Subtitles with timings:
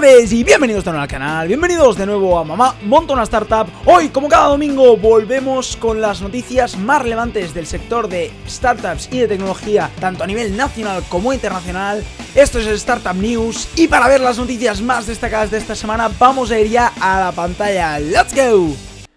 [0.00, 3.66] tardes y bienvenidos de nuevo al canal, bienvenidos de nuevo a Mamá Monta una Startup.
[3.86, 9.20] Hoy, como cada domingo, volvemos con las noticias más relevantes del sector de startups y
[9.20, 12.04] de tecnología, tanto a nivel nacional como internacional.
[12.34, 16.10] Esto es el Startup News y para ver las noticias más destacadas de esta semana
[16.18, 17.98] vamos a ir ya a la pantalla.
[17.98, 18.74] ¡Let's go!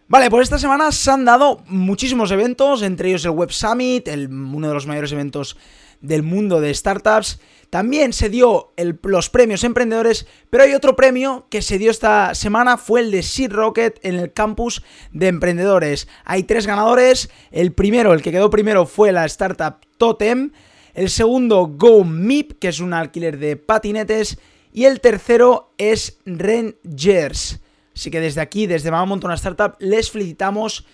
[0.08, 4.70] Vale, pues esta semana se han dado muchísimos eventos, entre ellos el Web Summit, uno
[4.70, 5.58] de los mayores eventos
[6.02, 7.40] del mundo de startups.
[7.70, 8.74] También se dio
[9.04, 13.22] los premios emprendedores, pero hay otro premio que se dio esta semana, fue el de
[13.22, 16.08] Seed Rocket en el campus de emprendedores.
[16.26, 20.52] Hay tres ganadores, el primero, el que quedó primero fue la startup Totem,
[20.96, 24.40] el segundo GoMip, que es un alquiler de patinetes,
[24.74, 27.60] y el tercero es Rangers.
[27.96, 30.86] Así que desde aquí, desde Mamá Montona Startup, les felicitamos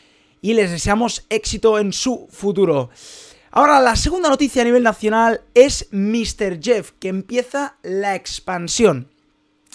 [0.41, 2.89] y les deseamos éxito en su futuro.
[3.57, 6.59] Ahora, la segunda noticia a nivel nacional es Mr.
[6.61, 9.09] Jeff, que empieza la expansión.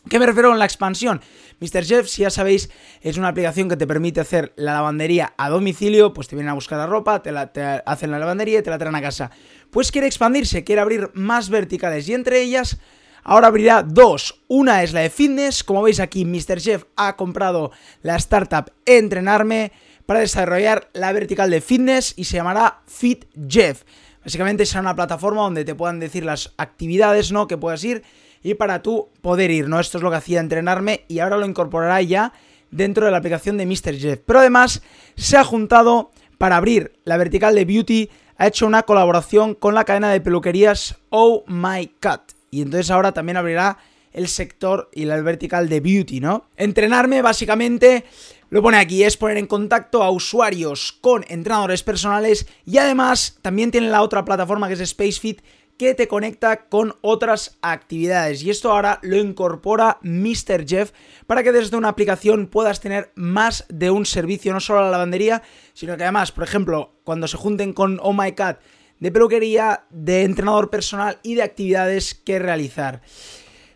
[0.06, 1.22] ¿Qué me refiero con la expansión?
[1.60, 1.86] Mr.
[1.86, 2.68] Jeff, si ya sabéis,
[3.00, 6.54] es una aplicación que te permite hacer la lavandería a domicilio, pues te vienen a
[6.54, 7.50] buscar la ropa, te, la,
[7.86, 9.30] hacen la lavandería y te la traen a casa.
[9.70, 12.76] Pues quiere expandirse, quiere abrir más verticales y entre ellas
[13.24, 14.42] ahora abrirá dos.
[14.46, 16.60] Una es la de fitness, como veis aquí Mr.
[16.60, 17.70] Jeff ha comprado
[18.02, 19.72] la startup Entrenarme
[20.10, 23.84] para desarrollar la vertical de fitness y se llamará Fit Jeff.
[24.24, 27.46] Básicamente será una plataforma donde te puedan decir las actividades, ¿no?
[27.46, 28.02] Que puedas ir
[28.42, 29.78] y para tú poder ir, ¿no?
[29.78, 32.32] Esto es lo que hacía entrenarme y ahora lo incorporará ya
[32.72, 33.96] dentro de la aplicación de Mr.
[34.00, 34.18] Jeff.
[34.26, 34.82] Pero además
[35.14, 39.84] se ha juntado para abrir la vertical de beauty, ha hecho una colaboración con la
[39.84, 42.32] cadena de peluquerías Oh My Cut.
[42.50, 43.78] Y entonces ahora también abrirá
[44.12, 46.46] el sector y la vertical de beauty, ¿no?
[46.56, 48.06] Entrenarme básicamente
[48.50, 53.70] lo pone aquí, es poner en contacto a usuarios con entrenadores personales y además también
[53.70, 55.40] tiene la otra plataforma que es SpaceFit
[55.78, 60.66] que te conecta con otras actividades y esto ahora lo incorpora Mr.
[60.66, 60.92] Jeff
[61.26, 65.42] para que desde una aplicación puedas tener más de un servicio, no solo la lavandería,
[65.72, 68.60] sino que además, por ejemplo, cuando se junten con Oh My Cat
[68.98, 73.00] de peluquería, de entrenador personal y de actividades que realizar.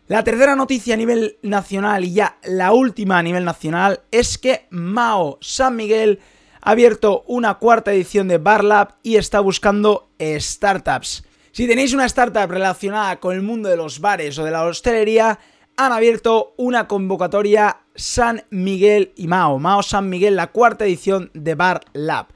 [0.06, 4.66] La tercera noticia a nivel nacional y ya la última a nivel nacional es que
[4.69, 6.20] Mao San Miguel
[6.60, 11.25] ha abierto una cuarta edición de Barlab y está buscando startups.
[11.53, 15.38] Si tenéis una startup relacionada con el mundo de los bares o de la hostelería,
[15.78, 19.59] han abierto una convocatoria San Miguel y Mao.
[19.59, 22.26] Mao San Miguel, la cuarta edición de Bar Lab.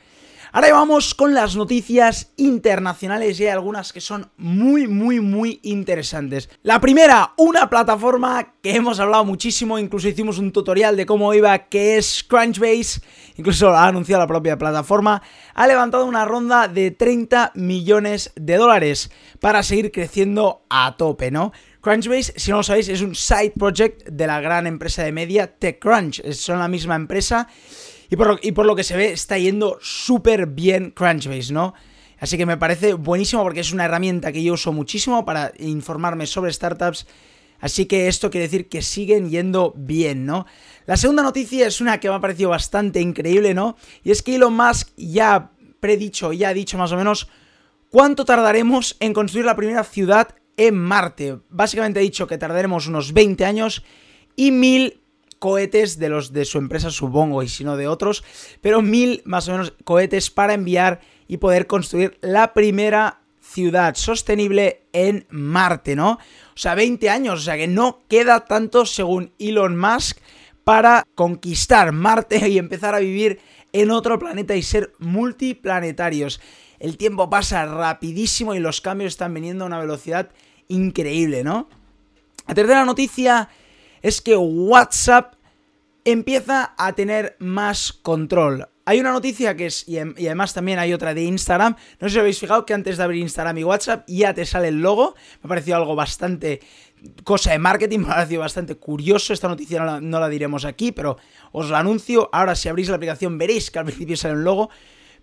[0.51, 6.49] Ahora vamos con las noticias internacionales y hay algunas que son muy, muy, muy interesantes.
[6.63, 11.59] La primera, una plataforma que hemos hablado muchísimo, incluso hicimos un tutorial de cómo iba,
[11.69, 13.03] que es Crunchbase,
[13.37, 15.21] incluso ha anunciado la propia plataforma,
[15.53, 19.11] ha levantado una ronda de 30 millones de dólares
[19.41, 21.53] para seguir creciendo a tope, ¿no?
[21.83, 25.59] Crunchbase, si no lo sabéis, es un side project de la gran empresa de media
[25.59, 27.49] TechCrunch, son la misma empresa
[28.11, 31.75] y por, lo, que se ve, está yendo súper bien Crunchbase, ¿no?
[32.19, 36.27] Así que me parece buenísimo porque es una herramienta que yo uso muchísimo para informarme
[36.27, 37.07] sobre startups.
[37.61, 40.47] Así que esto quiere decir que siguen yendo bien, ¿no?
[40.87, 43.77] La segunda noticia es una que me ha parecido bastante increíble, ¿no?
[44.03, 47.29] Y es que Elon Musk ya predicho, ya ha dicho más o menos
[47.91, 51.39] cuánto tardaremos en construir la primera ciudad en Marte.
[51.51, 53.85] Básicamente ha dicho que tardaremos unos 20 años
[54.35, 55.01] y mil
[55.39, 58.25] cohetes de los de su empresa, supongo, y si no de otros,
[58.61, 64.83] pero mil más o menos cohetes para enviar y poder construir la primera ciudad sostenible
[64.93, 66.13] en Marte, ¿no?
[66.13, 70.19] O sea, 20 años, o sea que no queda tanto según Elon Musk
[70.65, 73.41] para conquistar Marte y empezar a vivir
[73.73, 76.41] en otro planeta y ser multiplanetarios.
[76.79, 80.31] El tiempo pasa rapidísimo y los cambios están viniendo a una velocidad
[80.69, 81.69] increíble, ¿no?
[82.47, 83.49] La tercera noticia
[84.03, 85.35] es que WhatsApp
[86.05, 88.69] empieza a tener más control.
[88.87, 92.21] Hay una noticia que es, y, además también hay otra de Instagram, no sé si
[92.21, 95.47] habéis fijado que antes de abrir Instagram y WhatsApp ya te sale el logo, me
[95.47, 96.61] ha parecido algo bastante
[97.25, 100.65] cosa de marketing, me ha parecido bastante curioso, esta noticia no la, no la diremos
[100.65, 101.19] aquí, pero
[101.53, 104.71] os la anuncio, ahora si abrís la aplicación veréis que al principio sale un logo,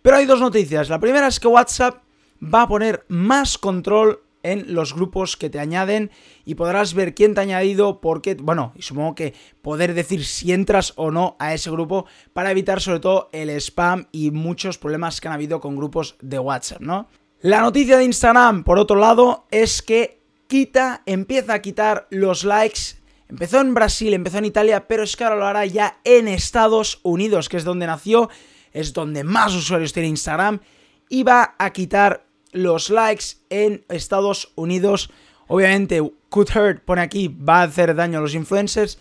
[0.04, 2.04] pero hay dos noticias, la primera es que WhatsApp
[2.44, 6.12] va a poner más control en los grupos que te añaden
[6.46, 10.24] y podrás ver quién te ha añadido, por qué, bueno, y supongo que poder decir
[10.24, 14.78] si entras o no a ese grupo para evitar sobre todo el spam y muchos
[14.78, 17.08] problemas que han habido con grupos de WhatsApp, ¿no?
[17.42, 23.06] La noticia de Instagram, por otro lado, es que quita, empieza a quitar los likes
[23.28, 27.00] Empezó en Brasil, empezó en Italia, pero es que ahora lo hará ya en Estados
[27.02, 28.30] Unidos, que es donde nació,
[28.72, 30.60] es donde más usuarios tiene Instagram,
[31.10, 32.25] y va a quitar
[32.56, 35.12] los likes en Estados Unidos
[35.48, 38.98] Obviamente, could hurt, pone aquí, va a hacer daño a los influencers.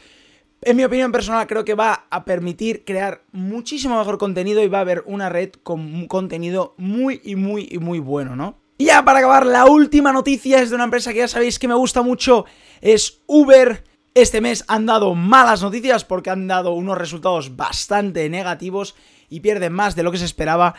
[0.63, 4.79] En mi opinión personal, creo que va a permitir crear muchísimo mejor contenido y va
[4.79, 8.59] a haber una red con contenido muy y muy y muy bueno, ¿no?
[8.79, 11.69] Y ya para acabar, la última noticia es de una empresa que ya sabéis que
[11.69, 12.45] me gusta mucho,
[12.81, 13.85] es Uber.
[14.15, 18.95] Este mes han dado malas noticias porque han dado unos resultados bastante negativos
[19.29, 20.75] y pierden más de lo que se esperaba.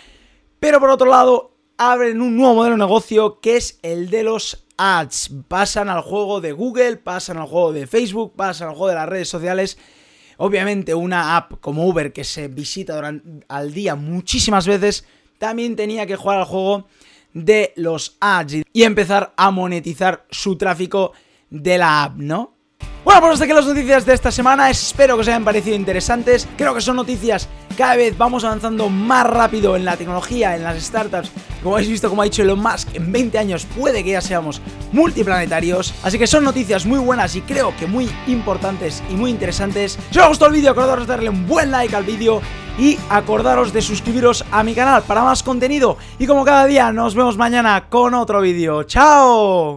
[0.60, 4.66] Pero por otro lado, abren un nuevo modelo de negocio que es el de los
[4.78, 5.32] ads.
[5.48, 9.10] Pasan al juego de Google, pasan al juego de Facebook, pasan al juego de las
[9.10, 9.78] redes sociales.
[10.38, 15.06] Obviamente una app como Uber que se visita durante, al día muchísimas veces,
[15.38, 16.88] también tenía que jugar al juego
[17.34, 21.14] de los ads y empezar a monetizar su tráfico
[21.50, 22.55] de la app, ¿no?
[23.06, 26.48] Bueno, pues hasta aquí las noticias de esta semana, espero que os hayan parecido interesantes,
[26.58, 27.48] creo que son noticias,
[27.78, 31.30] cada vez vamos avanzando más rápido en la tecnología, en las startups,
[31.62, 34.60] como habéis visto, como ha dicho Elon Musk, en 20 años puede que ya seamos
[34.92, 40.00] multiplanetarios, así que son noticias muy buenas y creo que muy importantes y muy interesantes.
[40.10, 42.42] Si os gustó el vídeo, acordaros de darle un buen like al vídeo
[42.80, 47.14] y acordaros de suscribiros a mi canal para más contenido y como cada día nos
[47.14, 48.82] vemos mañana con otro vídeo.
[48.84, 49.74] ¡Chao!